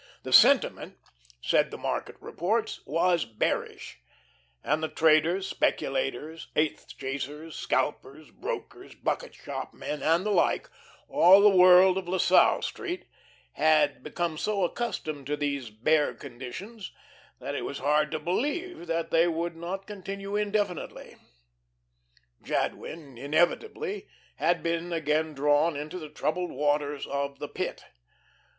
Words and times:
"The 0.23 0.33
'sentiment,'" 0.33 0.97
said 1.41 1.69
the 1.69 1.77
market 1.77 2.15
reports, 2.19 2.79
"was 2.87 3.23
bearish"; 3.23 4.01
and 4.63 4.81
the 4.81 4.87
traders, 4.87 5.45
speculators, 5.47 6.47
eighth 6.55 6.97
chasers, 6.97 7.55
scalpers, 7.55 8.31
brokers, 8.31 8.95
bucket 8.95 9.35
shop 9.35 9.75
men, 9.75 10.01
and 10.01 10.25
the 10.25 10.31
like 10.31 10.67
all 11.07 11.39
the 11.41 11.55
world 11.55 11.99
of 11.99 12.07
La 12.09 12.17
Salle 12.17 12.63
Street 12.63 13.05
had 13.53 14.01
become 14.01 14.39
so 14.39 14.63
accustomed 14.63 15.27
to 15.27 15.37
these 15.37 15.69
"Bear 15.69 16.15
conditions," 16.15 16.91
that 17.39 17.53
it 17.53 17.61
was 17.63 17.77
hard 17.77 18.09
to 18.09 18.17
believe 18.17 18.87
that 18.87 19.11
they 19.11 19.27
would 19.27 19.55
not 19.55 19.85
continue 19.85 20.35
indefinitely. 20.35 21.15
Jadwin, 22.41 23.19
inevitably, 23.19 24.07
had 24.37 24.63
been 24.63 24.91
again 24.91 25.35
drawn 25.35 25.75
into 25.77 25.99
the 25.99 26.09
troubled 26.09 26.49
waters 26.51 27.05
of 27.05 27.37
the 27.37 27.47
Pit. 27.47 27.85